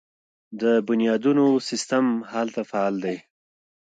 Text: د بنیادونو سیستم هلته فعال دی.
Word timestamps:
د 0.61 0.63
بنیادونو 0.87 1.45
سیستم 1.69 2.05
هلته 2.33 2.61
فعال 2.69 2.95
دی. 3.05 3.17